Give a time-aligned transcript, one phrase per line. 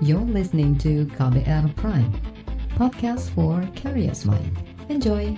[0.00, 2.08] You're listening to KBR Prime,
[2.72, 4.56] podcast for curious mind.
[4.88, 5.36] Enjoy!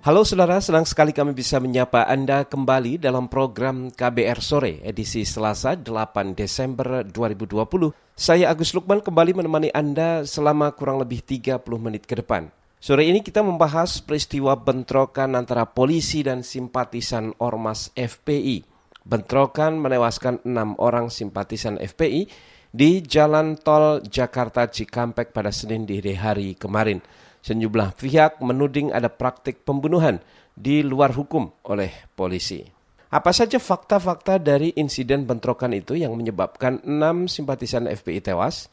[0.00, 5.76] Halo saudara, senang sekali kami bisa menyapa Anda kembali dalam program KBR Sore edisi Selasa
[5.76, 7.92] 8 Desember 2020.
[8.16, 12.48] Saya Agus Lukman kembali menemani Anda selama kurang lebih 30 menit ke depan.
[12.76, 18.68] Sore ini kita membahas peristiwa bentrokan antara polisi dan simpatisan Ormas FPI.
[19.00, 22.28] Bentrokan menewaskan enam orang simpatisan FPI
[22.76, 27.00] di Jalan Tol Jakarta Cikampek pada Senin di hari kemarin.
[27.40, 30.20] Sejumlah pihak menuding ada praktik pembunuhan
[30.52, 32.60] di luar hukum oleh polisi.
[33.08, 38.68] Apa saja fakta-fakta dari insiden bentrokan itu yang menyebabkan enam simpatisan FPI tewas?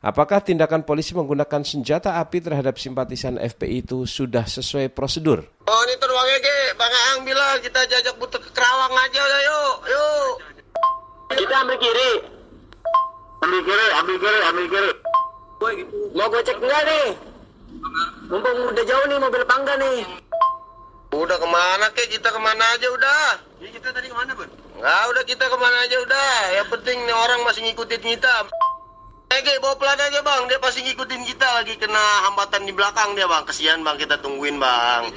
[0.00, 5.44] Apakah tindakan polisi menggunakan senjata api terhadap simpatisan FPI itu sudah sesuai prosedur?
[5.68, 9.76] Oh ini teruangnya ke Bang Ang bilang kita jajak butuh ke Kerawang aja udah yuk,
[9.92, 10.32] yuk.
[11.36, 12.12] Kita ambil kiri.
[13.44, 14.90] Ambil kiri, ambil kiri, ambil kiri.
[16.16, 17.08] Mau gue cek enggak nih?
[18.32, 20.00] Mumpung udah jauh nih mobil pangga nih.
[21.12, 22.08] Udah ke mana kek?
[22.08, 23.36] Kita ke mana aja udah.
[23.60, 24.48] Ya kita tadi ke mana bun?
[24.80, 26.32] Nggak udah kita ke mana aja udah.
[26.56, 28.48] Yang penting nih orang masih ngikutin kita.
[29.30, 33.30] Ege bawa pelan aja bang, dia pasti ngikutin kita lagi kena hambatan di belakang dia
[33.30, 33.46] bang.
[33.46, 35.14] Kesian bang kita tungguin bang.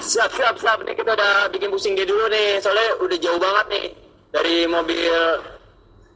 [0.00, 3.66] Siap siap siap nih kita udah bikin pusing dia dulu nih soalnya udah jauh banget
[3.72, 3.86] nih
[4.32, 5.16] dari mobil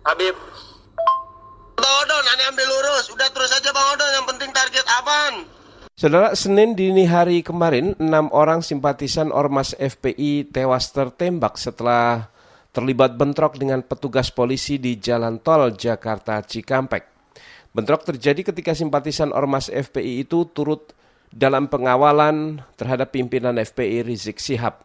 [0.05, 0.37] Habib.
[1.77, 3.13] Bang Odon, aneh ambil lurus.
[3.13, 5.35] Udah terus aja Bang Odon, yang penting target aman.
[5.97, 12.33] Saudara, Senin dini hari kemarin, enam orang simpatisan Ormas FPI tewas tertembak setelah
[12.73, 17.10] terlibat bentrok dengan petugas polisi di Jalan Tol Jakarta Cikampek.
[17.71, 20.91] Bentrok terjadi ketika simpatisan Ormas FPI itu turut
[21.31, 24.83] dalam pengawalan terhadap pimpinan FPI Rizik Sihab.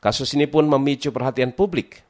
[0.00, 2.00] Kasus ini pun memicu perhatian publik.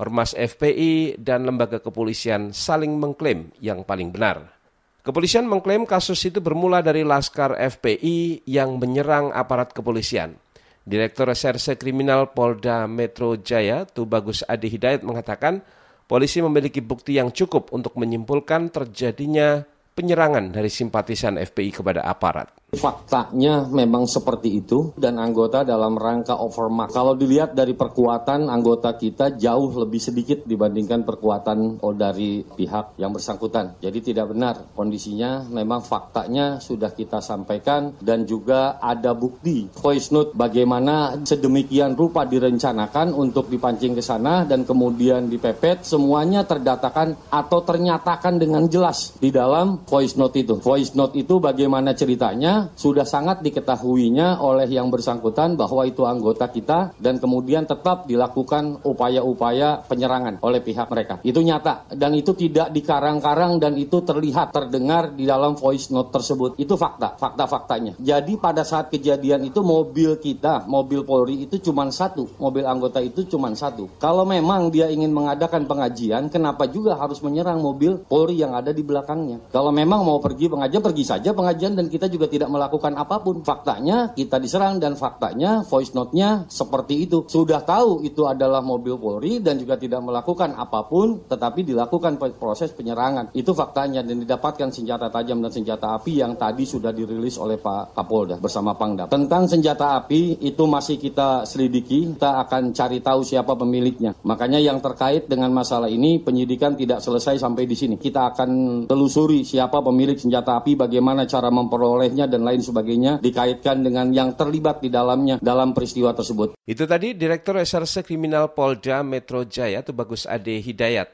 [0.00, 4.56] Ormas FPI dan lembaga kepolisian saling mengklaim yang paling benar.
[5.04, 10.34] Kepolisian mengklaim kasus itu bermula dari Laskar FPI yang menyerang aparat kepolisian.
[10.82, 15.62] Direktur Reserse Kriminal Polda Metro Jaya, Tubagus Adi Hidayat mengatakan,
[16.06, 19.62] polisi memiliki bukti yang cukup untuk menyimpulkan terjadinya
[19.96, 22.50] penyerangan dari simpatisan FPI kepada aparat.
[22.74, 26.90] Faktanya memang seperti itu dan anggota dalam rangka overmark.
[26.90, 33.78] Kalau dilihat dari perkuatan anggota kita jauh lebih sedikit dibandingkan perkuatan dari pihak yang bersangkutan.
[33.78, 40.34] Jadi tidak benar kondisinya memang faktanya sudah kita sampaikan dan juga ada bukti voice note
[40.34, 48.42] bagaimana sedemikian rupa direncanakan untuk dipancing ke sana dan kemudian dipepet semuanya terdatakan atau ternyatakan
[48.42, 50.58] dengan jelas di dalam voice note itu.
[50.58, 56.96] Voice note itu bagaimana ceritanya sudah sangat diketahuinya oleh yang bersangkutan bahwa itu anggota kita
[56.96, 61.20] dan kemudian tetap dilakukan upaya-upaya penyerangan oleh pihak mereka.
[61.22, 66.56] Itu nyata dan itu tidak dikarang-karang dan itu terlihat terdengar di dalam voice note tersebut.
[66.60, 67.98] Itu fakta, fakta-faktanya.
[68.00, 73.24] Jadi pada saat kejadian itu mobil kita, mobil Polri itu cuma satu, mobil anggota itu
[73.26, 73.88] cuma satu.
[73.98, 78.82] Kalau memang dia ingin mengadakan pengajian, kenapa juga harus menyerang mobil Polri yang ada di
[78.82, 79.50] belakangnya?
[79.50, 83.42] Kalau memang mau pergi pengajian, pergi saja pengajian dan kita juga tidak melakukan apa pun.
[83.42, 87.24] Faktanya kita diserang dan faktanya voice note-nya seperti itu.
[87.26, 92.72] Sudah tahu itu adalah mobil Polri dan juga tidak melakukan apa pun tetapi dilakukan proses
[92.72, 93.30] penyerangan.
[93.36, 97.94] Itu faktanya dan didapatkan senjata tajam dan senjata api yang tadi sudah dirilis oleh Pak
[97.96, 99.08] Kapolda bersama Pangdam.
[99.08, 104.12] Tentang senjata api itu masih kita selidiki, kita akan cari tahu siapa pemiliknya.
[104.26, 107.94] Makanya yang terkait dengan masalah ini penyidikan tidak selesai sampai di sini.
[107.96, 114.10] Kita akan telusuri siapa pemilik senjata api, bagaimana cara memperolehnya dan lain sebagainya dikaitkan dengan
[114.10, 116.58] yang terlibat di dalamnya dalam peristiwa tersebut.
[116.66, 121.08] Itu tadi Direktur Reserse Kriminal Polda Metro Jaya Tubagus Ade Hidayat.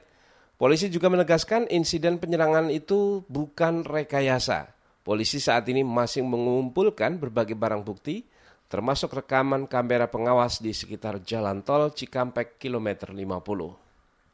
[0.56, 4.70] Polisi juga menegaskan insiden penyerangan itu bukan rekayasa.
[5.02, 8.22] Polisi saat ini masih mengumpulkan berbagai barang bukti,
[8.70, 13.82] termasuk rekaman kamera pengawas di sekitar jalan tol Cikampek kilometer 50.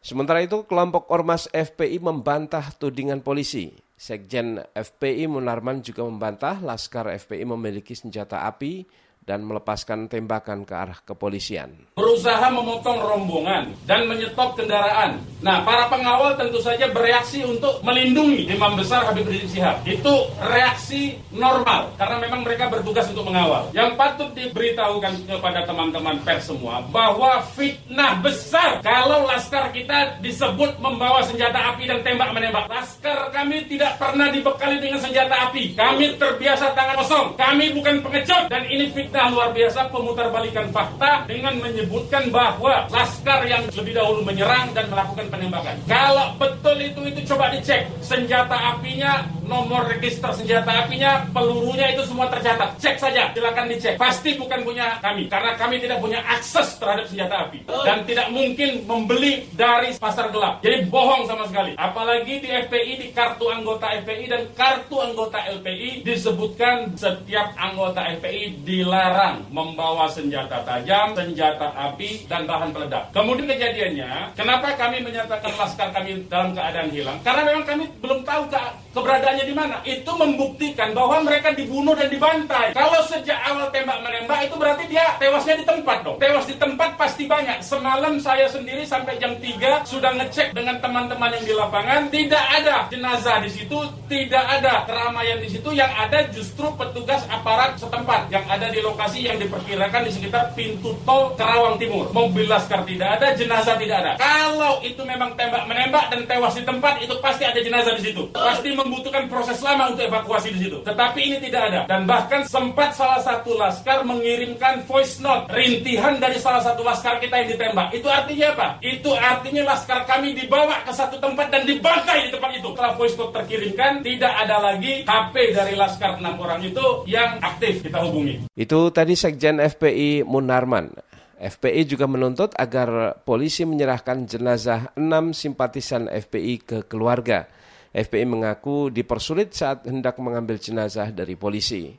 [0.05, 3.88] Sementara itu, kelompok Ormas FPI membantah tudingan polisi.
[3.99, 8.87] Sekjen FPI Munarman juga membantah Laskar FPI memiliki senjata api
[9.29, 11.69] dan melepaskan tembakan ke arah kepolisian.
[12.01, 15.21] Berusaha memotong rombongan dan menyetop kendaraan.
[15.45, 19.85] Nah, para pengawal tentu saja bereaksi untuk melindungi Imam Besar Habib Rizik Sihab.
[19.85, 23.69] Itu reaksi normal karena memang mereka bertugas untuk mengawal.
[23.77, 31.21] Yang patut diberitahukan kepada teman-teman pers semua bahwa fitnah besar kalau laskar kita disebut membawa
[31.21, 32.65] senjata api dan tembak menembak.
[32.73, 35.77] Laskar kami tidak pernah dibekali dengan senjata api.
[35.77, 37.27] Kami terbiasa tangan kosong.
[37.37, 43.43] Kami bukan pengecut dan ini fitnah kita luar biasa pemutarbalikan fakta dengan menyebutkan bahwa laskar
[43.51, 45.75] yang lebih dahulu menyerang dan melakukan penembakan.
[45.91, 52.29] Kalau betul itu itu coba dicek senjata apinya, nomor register senjata apinya, pelurunya itu semua
[52.29, 52.77] tercatat.
[52.77, 53.97] Cek saja, silakan dicek.
[53.97, 58.85] Pasti bukan punya kami karena kami tidak punya akses terhadap senjata api dan tidak mungkin
[58.85, 60.61] membeli dari pasar gelap.
[60.61, 61.73] Jadi bohong sama sekali.
[61.81, 68.63] Apalagi di FPI di kartu anggota FPI dan kartu anggota LPI disebutkan setiap anggota FPI
[68.63, 73.09] dilarang membawa senjata tajam, senjata api, dan bahan peledak.
[73.17, 77.19] Kemudian kejadiannya, kenapa kami menyatakan laskar kami dalam keadaan hilang?
[77.25, 78.61] Karena memang kami belum tahu ke
[78.99, 79.77] keberadaannya di mana.
[79.87, 82.75] Itu membuktikan bahwa mereka dibunuh dan dibantai.
[82.75, 86.19] Kalau sejak awal tembak menembak itu berarti dia tewasnya di tempat dong.
[86.19, 87.63] Tewas di tempat pasti banyak.
[87.63, 92.91] Semalam saya sendiri sampai jam 3 sudah ngecek dengan teman-teman yang di lapangan, tidak ada
[92.91, 93.79] jenazah di situ,
[94.11, 99.29] tidak ada keramaian di situ, yang ada justru petugas aparat setempat yang ada di lokasi
[99.29, 102.11] yang diperkirakan di sekitar pintu tol Karawang Timur.
[102.11, 104.13] Mobil laskar tidak ada, jenazah tidak ada.
[104.19, 108.23] Kalau itu memang tembak menembak dan tewas di tempat, itu pasti ada jenazah di situ.
[108.35, 110.81] Pasti membutuhkan proses lama untuk evakuasi di situ.
[110.81, 111.81] Tetapi ini tidak ada.
[111.85, 117.45] Dan bahkan sempat salah satu laskar mengirimkan voice note rintihan dari salah satu laskar kita
[117.45, 117.93] yang ditembak.
[117.93, 118.69] Itu artinya apa?
[118.81, 122.73] Itu artinya laskar kami dibawa ke satu tempat dan dibantai di tempat itu.
[122.73, 127.85] Setelah voice note terkirimkan, tidak ada lagi HP dari laskar enam orang itu yang aktif
[127.85, 128.49] kita hubungi.
[128.57, 131.09] Itu tadi Sekjen FPI Munarman.
[131.39, 137.47] FPI juga menuntut agar polisi menyerahkan jenazah enam simpatisan FPI ke keluarga.
[137.93, 141.97] FPI mengaku dipersulit saat hendak mengambil jenazah dari polisi.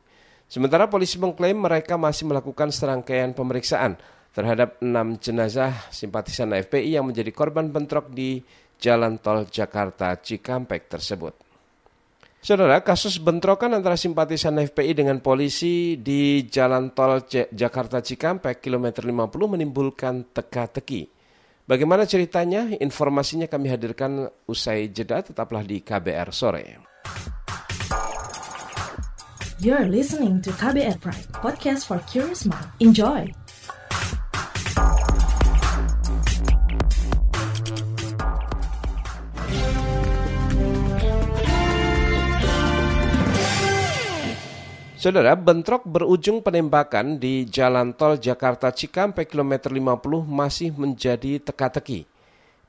[0.49, 3.97] Sementara polisi mengklaim mereka masih melakukan serangkaian pemeriksaan
[4.33, 8.41] terhadap enam jenazah simpatisan FPI yang menjadi korban bentrok di
[8.79, 11.35] Jalan Tol Jakarta Cikampek tersebut.
[12.39, 19.27] Saudara, kasus bentrokan antara simpatisan FPI dengan polisi di Jalan Tol Jakarta Cikampek kilometer 50
[19.59, 21.18] menimbulkan teka-teki.
[21.69, 22.65] Bagaimana ceritanya?
[22.81, 26.81] Informasinya kami hadirkan usai jeda, tetaplah di KBR sore.
[29.61, 32.73] You're listening to KBR Pride, podcast for curious mind.
[32.81, 33.29] Enjoy!
[44.99, 52.03] Saudara, bentrok berujung penembakan di Jalan Tol Jakarta Cikampek kilometer 50 masih menjadi teka-teki.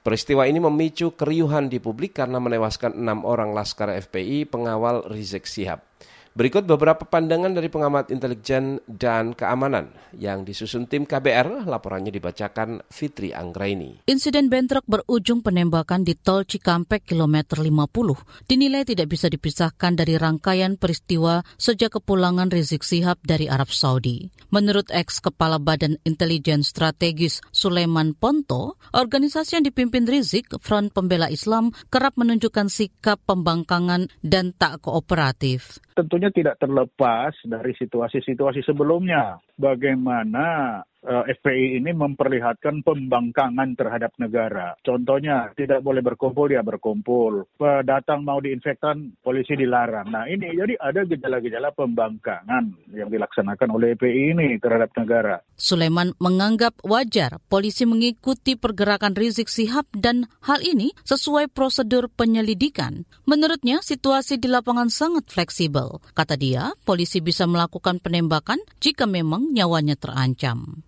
[0.07, 5.83] Peristiwa ini memicu keriuhan di publik karena menewaskan enam orang laskar FPI pengawal Rizik Sihab.
[6.31, 13.35] Berikut beberapa pandangan dari pengamat intelijen dan keamanan yang disusun tim KBR, laporannya dibacakan Fitri
[13.35, 14.07] Anggraini.
[14.07, 20.79] Insiden bentrok berujung penembakan di tol Cikampek kilometer 50 dinilai tidak bisa dipisahkan dari rangkaian
[20.79, 24.31] peristiwa sejak kepulangan Rizik Sihab dari Arab Saudi.
[24.55, 31.75] Menurut ex Kepala Badan Intelijen Strategis Sulaiman Ponto, organisasi yang dipimpin Rizik, Front Pembela Islam,
[31.91, 39.41] kerap menunjukkan sikap pembangkangan dan tak kooperatif tentunya tidak terlepas dari situasi-situasi sebelumnya.
[39.57, 44.77] Bagaimana FPI ini memperlihatkan pembangkangan terhadap negara.
[44.85, 47.49] Contohnya, tidak boleh berkumpul, dia berkumpul.
[47.89, 50.13] Datang mau diinfektan, polisi dilarang.
[50.13, 55.41] Nah ini, jadi ada gejala-gejala pembangkangan yang dilaksanakan oleh FPI ini terhadap negara.
[55.57, 63.09] Sulaiman menganggap wajar polisi mengikuti pergerakan Rizik Sihab dan hal ini sesuai prosedur penyelidikan.
[63.25, 66.05] Menurutnya, situasi di lapangan sangat fleksibel.
[66.13, 70.85] Kata dia, polisi bisa melakukan penembakan jika memang nyawanya terancam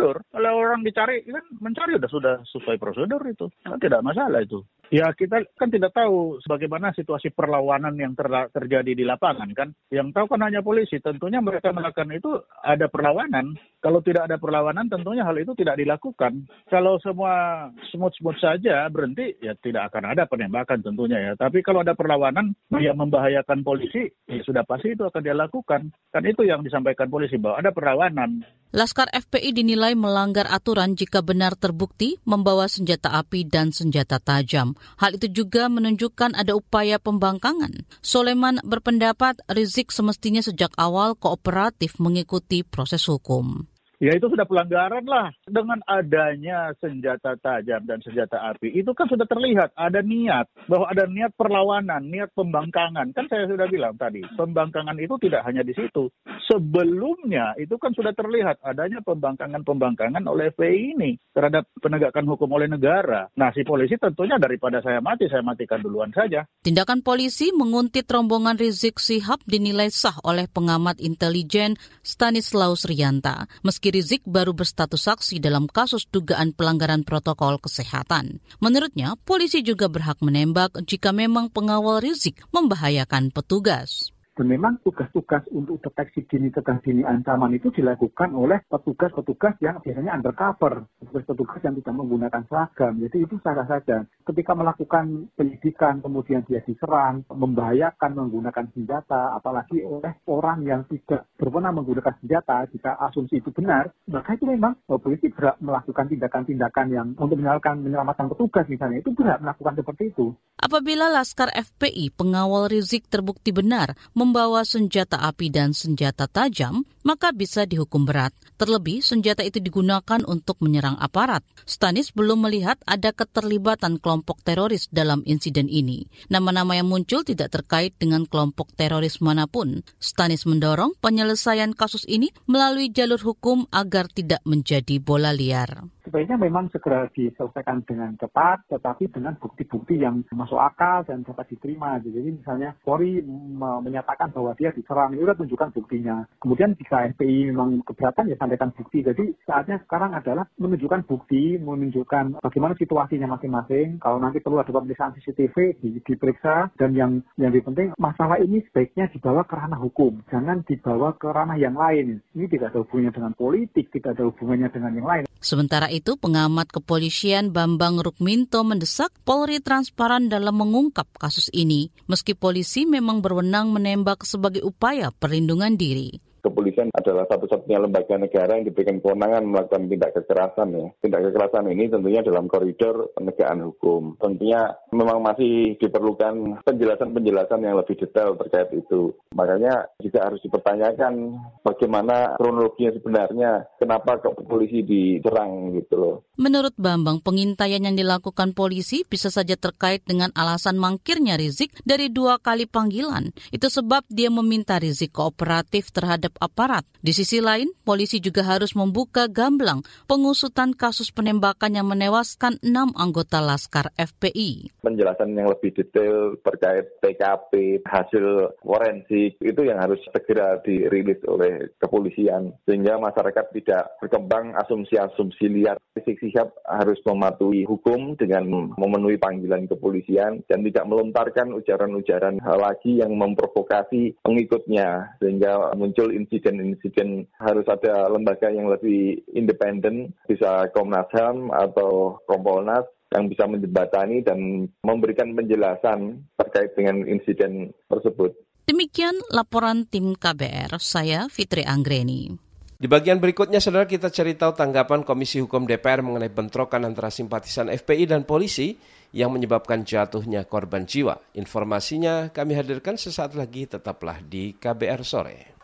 [0.00, 0.16] prosedur.
[0.32, 3.46] Kalau orang dicari kan mencari sudah sudah sesuai prosedur itu.
[3.60, 4.64] Kan tidak masalah itu.
[4.90, 9.70] Ya kita kan tidak tahu bagaimana situasi perlawanan yang ter terjadi di lapangan kan.
[9.86, 10.98] Yang tahu kan hanya polisi.
[10.98, 13.54] Tentunya mereka melakukan itu ada perlawanan.
[13.78, 16.42] Kalau tidak ada perlawanan tentunya hal itu tidak dilakukan.
[16.66, 21.32] Kalau semua smooth-smooth saja berhenti ya tidak akan ada penembakan tentunya ya.
[21.38, 22.50] Tapi kalau ada perlawanan
[22.82, 25.94] yang membahayakan polisi ya sudah pasti itu akan dilakukan.
[26.10, 28.42] Kan itu yang disampaikan polisi bahwa ada perlawanan.
[28.74, 34.78] Laskar FPI dinilai melanggar aturan jika benar terbukti membawa senjata api dan senjata tajam.
[34.98, 37.86] Hal itu juga menunjukkan ada upaya pembangkangan.
[38.02, 43.69] Soleman berpendapat Rizik semestinya sejak awal kooperatif mengikuti proses hukum.
[44.00, 45.28] Ya itu sudah pelanggaran lah.
[45.44, 50.48] Dengan adanya senjata tajam dan senjata api, itu kan sudah terlihat ada niat.
[50.64, 53.12] Bahwa ada niat perlawanan, niat pembangkangan.
[53.12, 56.08] Kan saya sudah bilang tadi, pembangkangan itu tidak hanya di situ.
[56.48, 63.28] Sebelumnya itu kan sudah terlihat adanya pembangkangan-pembangkangan oleh FPI ini terhadap penegakan hukum oleh negara.
[63.36, 66.48] Nah si polisi tentunya daripada saya mati, saya matikan duluan saja.
[66.64, 73.44] Tindakan polisi menguntit rombongan Rizik Sihab dinilai sah oleh pengamat intelijen Stanislaus Rianta.
[73.60, 78.38] Meski Rizik baru berstatus saksi dalam kasus dugaan pelanggaran protokol kesehatan.
[78.62, 84.14] Menurutnya, polisi juga berhak menembak jika memang pengawal Rizik membahayakan petugas.
[84.38, 90.16] Dan memang tugas-tugas untuk deteksi dini cegah dini ancaman itu dilakukan oleh petugas-petugas yang biasanya
[90.16, 92.94] undercover, petugas-petugas yang tidak menggunakan seragam.
[93.04, 94.06] Jadi itu sah saja.
[94.24, 101.82] Ketika melakukan penyidikan, kemudian dia diserang, membahayakan menggunakan senjata, apalagi oleh orang yang tidak berwenang
[101.82, 107.36] menggunakan senjata, jika asumsi itu benar, maka itu memang polisi berhak melakukan tindakan-tindakan yang untuk
[107.36, 110.32] menyelamatkan, menyelamatkan petugas misalnya, itu berhak melakukan seperti itu.
[110.60, 117.64] Apabila Laskar FPI pengawal Rizik terbukti benar membawa senjata api dan senjata tajam, maka bisa
[117.64, 118.36] dihukum berat.
[118.60, 121.40] Terlebih, senjata itu digunakan untuk menyerang aparat.
[121.64, 126.04] Stanis belum melihat ada keterlibatan kelompok teroris dalam insiden ini.
[126.28, 129.80] Nama-nama yang muncul tidak terkait dengan kelompok teroris mana pun.
[129.96, 136.66] Stanis mendorong penyelesaian kasus ini melalui jalur hukum agar tidak menjadi bola liar sebaiknya memang
[136.74, 142.02] segera diselesaikan dengan cepat, tetapi dengan bukti-bukti yang masuk akal dan dapat diterima.
[142.02, 146.26] Jadi misalnya Polri menyatakan bahwa dia diserang, itu tunjukkan buktinya.
[146.42, 149.06] Kemudian jika FPI memang keberatan, ya sampaikan bukti.
[149.06, 154.02] Jadi saatnya sekarang adalah menunjukkan bukti, menunjukkan bagaimana situasinya masing-masing.
[154.02, 156.74] Kalau nanti perlu ada pemeriksaan CCTV, di, diperiksa.
[156.74, 160.26] Dan yang yang lebih penting, masalah ini sebaiknya dibawa ke ranah hukum.
[160.26, 162.18] Jangan dibawa ke ranah yang lain.
[162.34, 165.24] Ini tidak ada hubungannya dengan politik, tidak ada hubungannya dengan yang lain.
[165.40, 172.88] Sementara itu, pengamat kepolisian Bambang Rukminto mendesak Polri transparan dalam mengungkap kasus ini, meski polisi
[172.88, 179.44] memang berwenang menembak sebagai upaya perlindungan diri kepolisian adalah satu-satunya lembaga negara yang diberikan kewenangan
[179.46, 180.86] melakukan tindak kekerasan ya.
[181.04, 184.02] Tindak kekerasan ini tentunya dalam koridor penegakan hukum.
[184.18, 189.14] Tentunya memang masih diperlukan penjelasan-penjelasan yang lebih detail terkait itu.
[189.36, 191.14] Makanya juga harus dipertanyakan
[191.62, 196.16] bagaimana kronologinya sebenarnya, kenapa kok polisi diserang gitu loh.
[196.40, 202.40] Menurut Bambang, pengintaian yang dilakukan polisi bisa saja terkait dengan alasan mangkirnya Rizik dari dua
[202.40, 203.30] kali panggilan.
[203.52, 206.84] Itu sebab dia meminta Rizik kooperatif terhadap terhadap aparat.
[207.02, 213.40] Di sisi lain, polisi juga harus membuka gamblang pengusutan kasus penembakan yang menewaskan enam anggota
[213.42, 214.70] Laskar FPI.
[214.84, 222.52] Penjelasan yang lebih detail terkait TKP, hasil forensik, itu yang harus segera dirilis oleh kepolisian.
[222.68, 225.80] Sehingga masyarakat tidak berkembang asumsi-asumsi liar.
[225.96, 228.46] Rizik Sihab harus mematuhi hukum dengan
[228.76, 237.64] memenuhi panggilan kepolisian dan tidak melontarkan ujaran-ujaran lagi yang memprovokasi pengikutnya sehingga muncul insiden-insiden harus
[237.64, 245.34] ada lembaga yang lebih independen, bisa Komnas HAM atau Kompolnas yang bisa menjembatani dan memberikan
[245.34, 248.36] penjelasan terkait dengan insiden tersebut.
[248.70, 252.50] Demikian laporan tim KBR, saya Fitri Anggreni.
[252.80, 257.68] Di bagian berikutnya, saudara kita cari tahu tanggapan Komisi Hukum DPR mengenai bentrokan antara simpatisan
[257.68, 258.72] FPI dan polisi
[259.12, 261.20] yang menyebabkan jatuhnya korban jiwa.
[261.36, 265.59] Informasinya kami hadirkan sesaat lagi, tetaplah di KBR Sore.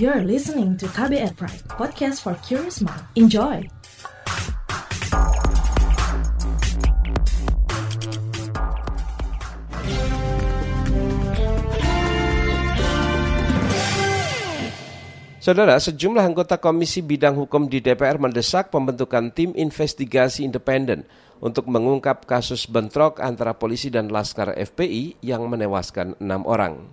[0.00, 3.04] You're listening to KBR Pride, podcast for curious mind.
[3.20, 3.68] Enjoy!
[15.40, 21.04] Saudara, sejumlah anggota Komisi Bidang Hukum di DPR mendesak pembentukan tim investigasi independen
[21.44, 26.88] untuk mengungkap kasus bentrok antara polisi dan Laskar FPI yang menewaskan enam orang.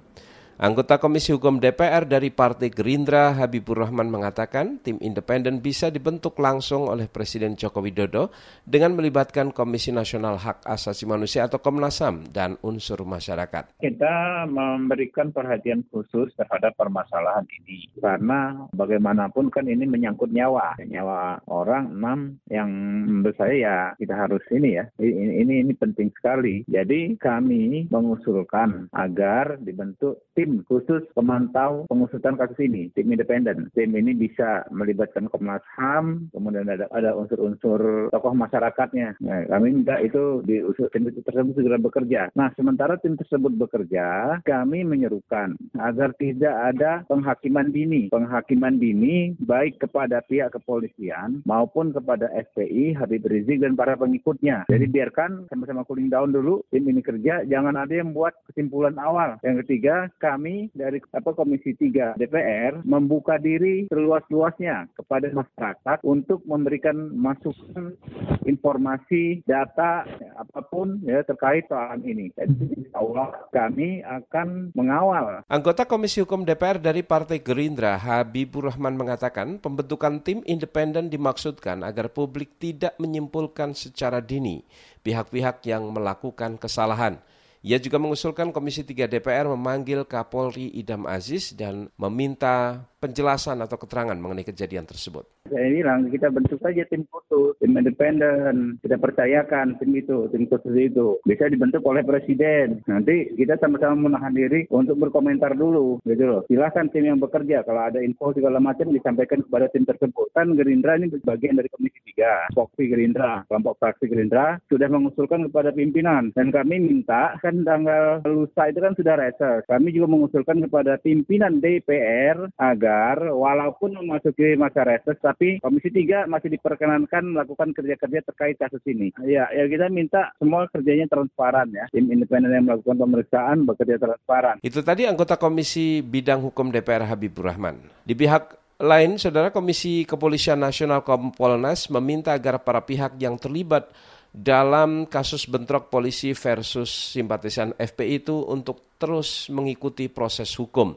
[0.58, 6.90] Anggota Komisi Hukum DPR dari Partai Gerindra Habibur Rahman mengatakan tim independen bisa dibentuk langsung
[6.90, 8.34] oleh Presiden Joko Widodo
[8.66, 13.78] dengan melibatkan Komisi Nasional Hak Asasi Manusia atau Komnas HAM dan unsur masyarakat.
[13.78, 21.94] Kita memberikan perhatian khusus terhadap permasalahan ini karena bagaimanapun kan ini menyangkut nyawa, nyawa orang
[21.94, 22.70] enam yang
[23.06, 26.66] menurut saya ya kita harus ini ya ini ini, ini penting sekali.
[26.66, 33.68] Jadi kami mengusulkan agar dibentuk tim tim khusus pemantau pengusutan kasus ini, tim independen.
[33.76, 39.20] Tim ini bisa melibatkan Komnas HAM, kemudian ada ada unsur-unsur tokoh masyarakatnya.
[39.20, 40.64] Nah, kami minta itu di
[40.96, 42.32] tim tersebut segera bekerja.
[42.40, 48.08] Nah, sementara tim tersebut bekerja, kami menyerukan agar tidak ada penghakiman dini.
[48.08, 54.64] Penghakiman dini baik kepada pihak kepolisian maupun kepada FPI, Habib Rizik dan para pengikutnya.
[54.72, 59.36] Jadi biarkan sama-sama cooling down dulu, tim ini kerja, jangan ada yang buat kesimpulan awal.
[59.44, 60.37] Yang ketiga, kami
[60.72, 67.98] dari apa Komisi 3 DPR membuka diri seluas-luasnya kepada masyarakat untuk memberikan masukan
[68.46, 70.06] informasi, data,
[70.38, 72.30] apa pun ya terkait soal ini.
[72.38, 75.44] Jadi Allah kami akan mengawal.
[75.50, 82.14] Anggota Komisi Hukum DPR dari Partai Gerindra, Habibur Rahman mengatakan pembentukan tim independen dimaksudkan agar
[82.14, 84.62] publik tidak menyimpulkan secara dini
[85.08, 87.24] pihak-pihak yang melakukan kesalahan.
[87.66, 94.18] Ia juga mengusulkan Komisi 3 DPR memanggil Kapolri Idam Aziz dan meminta penjelasan atau keterangan
[94.18, 95.26] mengenai kejadian tersebut.
[95.48, 98.82] Saya bilang kita bentuk saja tim khusus, tim independen.
[98.82, 101.22] Kita percayakan tim itu, tim khusus itu.
[101.24, 102.82] Bisa dibentuk oleh presiden.
[102.90, 106.42] Nanti kita sama-sama menahan diri untuk berkomentar dulu, gitu loh.
[106.50, 107.64] Silahkan tim yang bekerja.
[107.64, 110.28] Kalau ada info segala macam disampaikan kepada tim tersebut.
[110.34, 112.58] Kan Gerindra ini bagian dari Komisi 3.
[112.58, 116.34] Foksi Gerindra, kelompok fraksi Gerindra sudah mengusulkan kepada pimpinan.
[116.34, 119.62] Dan kami minta, kan tanggal lusa itu kan sudah reses.
[119.70, 126.50] Kami juga mengusulkan kepada pimpinan DPR agar walaupun memasuki masa reses, tapi Komisi 3 masih
[126.58, 129.14] diperkenankan melakukan kerja-kerja terkait kasus ini.
[129.22, 131.86] Ya, ya kita minta semua kerjanya transparan ya.
[131.94, 134.58] Tim independen yang melakukan pemeriksaan bekerja transparan.
[134.66, 137.78] Itu tadi anggota Komisi Bidang Hukum DPR Habibur Rahman.
[138.08, 143.90] Di pihak lain, Saudara Komisi Kepolisian Nasional Kompolnas meminta agar para pihak yang terlibat
[144.30, 150.94] dalam kasus bentrok polisi versus simpatisan FPI itu untuk terus mengikuti proses hukum.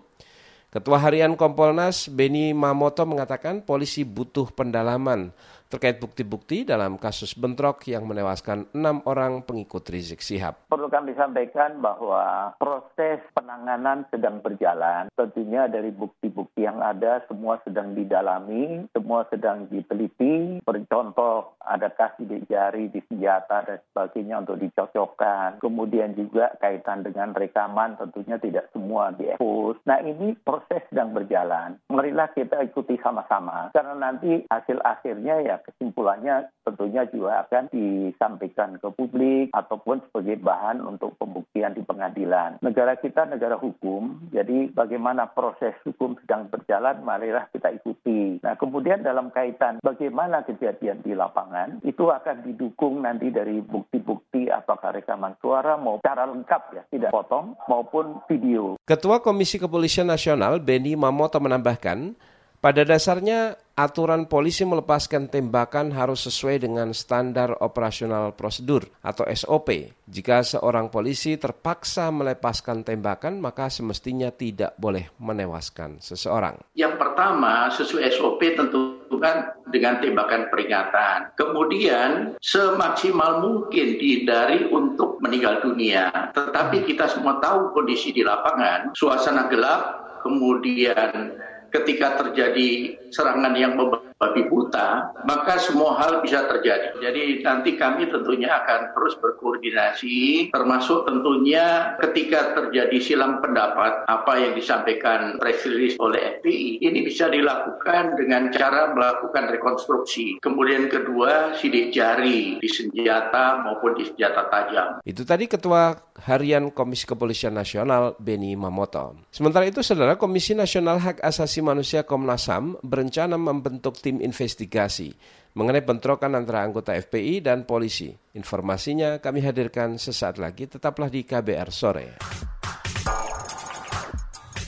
[0.70, 5.34] Ketua Harian Kompolnas Beni Mamoto mengatakan polisi butuh pendalaman
[5.71, 10.67] terkait bukti-bukti dalam kasus bentrok yang menewaskan enam orang pengikut Rizik Sihab.
[10.67, 15.07] Perlu kami sampaikan bahwa proses penanganan sedang berjalan.
[15.15, 20.59] Tentunya dari bukti-bukti yang ada semua sedang didalami, semua sedang diteliti.
[20.67, 25.62] Bercontoh adakah sidik jari di senjata dan sebagainya untuk dicocokkan.
[25.62, 29.79] Kemudian juga kaitan dengan rekaman tentunya tidak semua diekspos.
[29.87, 31.79] Nah ini proses sedang berjalan.
[31.87, 38.88] Marilah kita ikuti sama-sama karena nanti hasil akhirnya ya kesimpulannya tentunya juga akan disampaikan ke
[38.95, 42.61] publik ataupun sebagai bahan untuk pembuktian di pengadilan.
[42.62, 48.38] Negara kita negara hukum, jadi bagaimana proses hukum sedang berjalan, marilah kita ikuti.
[48.45, 54.95] Nah kemudian dalam kaitan bagaimana kejadian di lapangan, itu akan didukung nanti dari bukti-bukti apakah
[54.95, 58.76] rekaman suara mau cara lengkap ya, tidak potong maupun video.
[58.87, 62.15] Ketua Komisi Kepolisian Nasional Beni Mamoto menambahkan,
[62.61, 69.97] pada dasarnya aturan polisi melepaskan tembakan harus sesuai dengan standar operasional prosedur atau SOP.
[70.10, 76.58] Jika seorang polisi terpaksa melepaskan tembakan, maka semestinya tidak boleh menewaskan seseorang.
[76.76, 81.36] Yang pertama, sesuai SOP tentu kan dengan tembakan peringatan.
[81.36, 86.08] Kemudian semaksimal mungkin dihindari untuk meninggal dunia.
[86.32, 91.36] Tetapi kita semua tahu kondisi di lapangan, suasana gelap, kemudian
[91.71, 93.78] ketika terjadi serangan yang
[94.21, 96.93] membabi buta, maka semua hal bisa terjadi.
[97.00, 104.52] Jadi nanti kami tentunya akan terus berkoordinasi, termasuk tentunya ketika terjadi silang pendapat apa yang
[104.52, 110.37] disampaikan press release oleh FPI, ini bisa dilakukan dengan cara melakukan rekonstruksi.
[110.45, 115.00] Kemudian kedua, sidik jari di senjata maupun di senjata tajam.
[115.00, 115.97] Itu tadi Ketua
[116.28, 119.17] Harian Komisi Kepolisian Nasional Beni Mamoto.
[119.33, 125.14] Sementara itu, Saudara Komisi Nasional Hak Asasi Manusia Komnas HAM berencana membentuk tim investigasi
[125.54, 128.10] mengenai bentrokan antara anggota FPI dan polisi.
[128.34, 132.18] Informasinya kami hadirkan sesaat lagi, tetaplah di KBR Sore.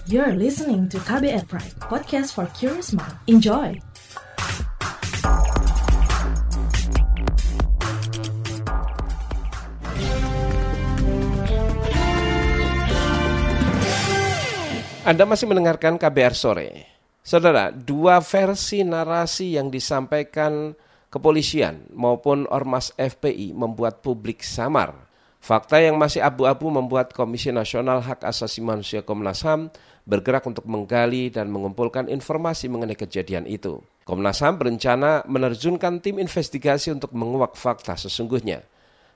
[0.07, 3.19] You're listening to KBR Pride, podcast for curious mind.
[3.31, 3.79] Enjoy!
[15.03, 16.92] Anda masih mendengarkan KBR Sore.
[17.23, 20.75] Saudara, dua versi narasi yang disampaikan
[21.07, 25.07] kepolisian maupun Ormas FPI membuat publik samar.
[25.39, 29.71] Fakta yang masih abu-abu membuat Komisi Nasional Hak Asasi Manusia Komnas HAM
[30.03, 33.79] bergerak untuk menggali dan mengumpulkan informasi mengenai kejadian itu.
[34.03, 38.67] Komnas HAM berencana menerjunkan tim investigasi untuk menguak fakta sesungguhnya.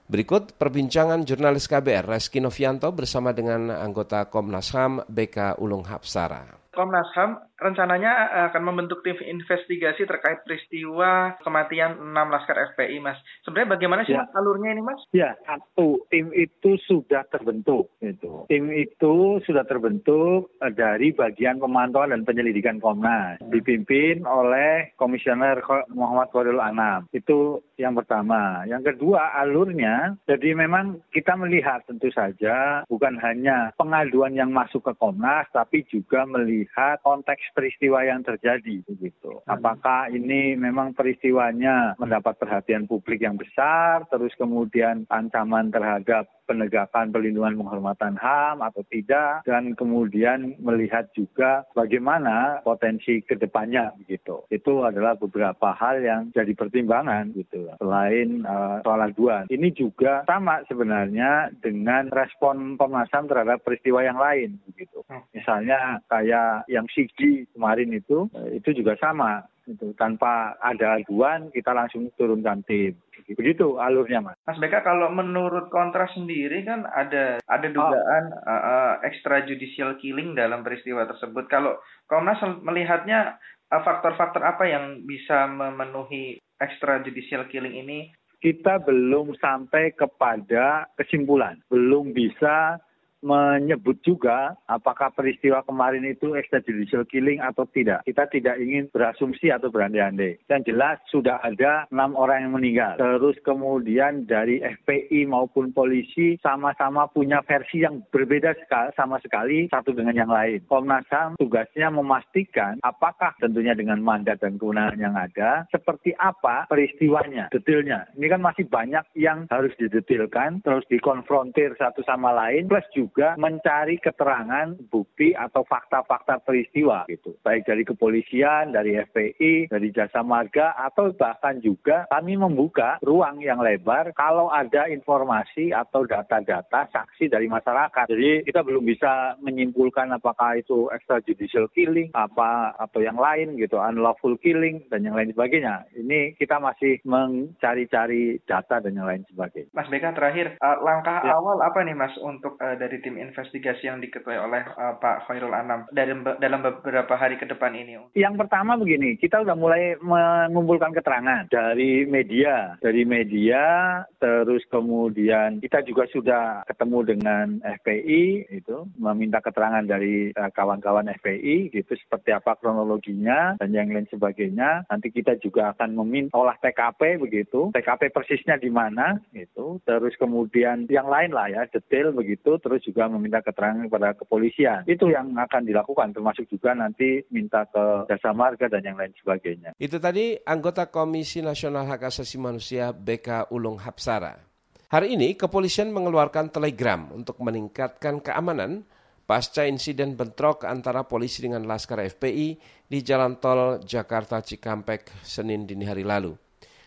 [0.06, 6.66] Berikut perbincangan jurnalis KBR Reski Novianto bersama dengan anggota Komnas HAM BK Ulung Hapsara.
[6.76, 13.18] Komnas HAM rencananya eh, akan membentuk tim investigasi terkait peristiwa kematian enam laskar FPI, Mas.
[13.44, 14.24] Sebenarnya bagaimana sih ya.
[14.24, 15.00] mas alurnya ini, Mas?
[15.16, 17.88] Ya, satu tim itu sudah terbentuk.
[18.04, 25.64] Itu tim itu sudah terbentuk eh, dari bagian pemantauan dan penyelidikan Komnas, dipimpin oleh Komisioner
[25.92, 27.08] Muhammad Khairul Anam.
[27.10, 28.64] Itu yang pertama.
[28.68, 34.92] Yang kedua, alurnya, jadi memang kita melihat tentu saja bukan hanya pengaduan yang masuk ke
[34.96, 39.42] Komnas, tapi juga melihat konteks peristiwa yang terjadi begitu.
[39.44, 39.58] Hmm.
[39.58, 47.58] Apakah ini memang peristiwanya mendapat perhatian publik yang besar, terus kemudian ancaman terhadap penegakan perlindungan
[47.58, 54.46] penghormatan HAM atau tidak dan kemudian melihat juga bagaimana potensi ke depannya begitu.
[54.48, 57.68] Itu adalah beberapa hal yang jadi pertimbangan gitu.
[57.82, 59.50] Selain uh, soal aduan.
[59.50, 65.02] Ini juga sama sebenarnya dengan respon Komnas HAM terhadap peristiwa yang lain begitu.
[65.10, 65.26] Hmm.
[65.34, 71.74] Misalnya kayak yang Sigi kemarin itu eh, itu juga sama itu tanpa ada aduan kita
[71.74, 72.94] langsung turunkan tim
[73.34, 74.38] begitu alurnya mas.
[74.46, 78.46] Mas Beka kalau menurut kontras sendiri kan ada ada dugaan oh.
[78.46, 81.50] uh, uh, extrajudicial killing dalam peristiwa tersebut.
[81.50, 83.34] Kalau Komnas melihatnya
[83.66, 88.14] faktor-faktor uh, apa yang bisa memenuhi extrajudicial killing ini?
[88.38, 92.78] Kita belum sampai kepada kesimpulan, belum bisa
[93.24, 98.04] menyebut juga apakah peristiwa kemarin itu extrajudicial killing atau tidak.
[98.04, 100.40] Kita tidak ingin berasumsi atau berandai-andai.
[100.50, 102.94] Yang jelas sudah ada enam orang yang meninggal.
[103.00, 109.92] Terus kemudian dari FPI maupun polisi sama-sama punya versi yang berbeda sekali, sama sekali satu
[109.92, 110.62] dengan yang lain.
[110.68, 117.48] Komnas HAM tugasnya memastikan apakah tentunya dengan mandat dan kewenangan yang ada, seperti apa peristiwanya,
[117.52, 118.08] detailnya.
[118.16, 123.38] Ini kan masih banyak yang harus didetilkan, terus dikonfrontir satu sama lain, plus juga juga
[123.38, 127.38] mencari keterangan, bukti atau fakta-fakta peristiwa gitu.
[127.46, 133.62] Baik dari kepolisian, dari FPI, dari jasa marga atau bahkan juga kami membuka ruang yang
[133.62, 138.10] lebar kalau ada informasi atau data-data saksi dari masyarakat.
[138.10, 144.34] Jadi kita belum bisa menyimpulkan apakah itu extrajudicial killing apa atau yang lain gitu, unlawful
[144.42, 145.86] killing dan yang lain sebagainya.
[145.94, 149.70] Ini kita masih mencari-cari data dan yang lain sebagainya.
[149.70, 151.38] Mas Beka terakhir, uh, langkah ya.
[151.38, 155.54] awal apa nih Mas untuk uh, dari tim investigasi yang diketuai oleh uh, Pak Khairul
[155.54, 157.98] Anam dalam, dalam beberapa hari ke depan ini?
[158.14, 165.82] Yang pertama begini, kita sudah mulai mengumpulkan keterangan dari media, dari media, terus kemudian kita
[165.84, 167.46] juga sudah ketemu dengan
[167.82, 174.08] FPI itu meminta keterangan dari uh, kawan-kawan FPI gitu seperti apa kronologinya dan yang lain
[174.08, 174.86] sebagainya.
[174.88, 180.86] Nanti kita juga akan meminta olah TKP begitu, TKP persisnya di mana itu, terus kemudian
[180.86, 184.86] yang lain lah ya detail begitu, terus juga meminta keterangan kepada kepolisian.
[184.86, 189.74] Itu yang akan dilakukan, termasuk juga nanti minta ke jasa marga dan yang lain sebagainya.
[189.74, 194.38] Itu tadi anggota Komisi Nasional Hak Asasi Manusia BK Ulung Hapsara.
[194.86, 198.86] Hari ini kepolisian mengeluarkan telegram untuk meningkatkan keamanan
[199.26, 202.48] pasca insiden bentrok antara polisi dengan Laskar FPI
[202.86, 206.45] di Jalan Tol Jakarta Cikampek Senin dini hari lalu.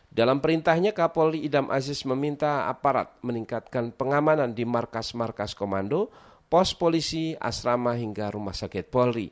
[0.10, 6.10] Dalam perintahnya, Kapolri Idam Aziz meminta aparat meningkatkan pengamanan di markas-markas komando,
[6.50, 9.30] pos polisi, asrama hingga rumah sakit Polri.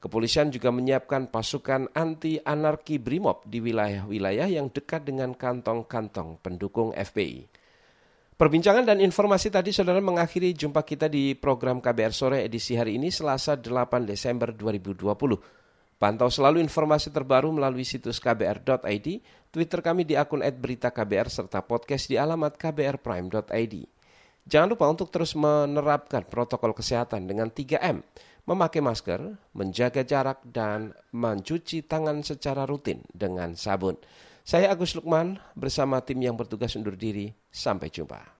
[0.00, 7.44] Kepolisian juga menyiapkan pasukan anti-anarki BRIMOB di wilayah-wilayah yang dekat dengan kantong-kantong pendukung FPI.
[8.40, 13.12] Perbincangan dan informasi tadi saudara mengakhiri jumpa kita di program KBR Sore edisi hari ini
[13.12, 15.59] Selasa 8 Desember 2020.
[16.00, 19.06] Pantau selalu informasi terbaru melalui situs kbr.id,
[19.52, 23.74] Twitter kami di akun @beritaKBR serta podcast di alamat kbrprime.id.
[24.48, 28.00] Jangan lupa untuk terus menerapkan protokol kesehatan dengan 3M,
[28.48, 34.00] memakai masker, menjaga jarak, dan mencuci tangan secara rutin dengan sabun.
[34.40, 37.28] Saya Agus Lukman bersama tim yang bertugas undur diri.
[37.52, 38.39] Sampai jumpa.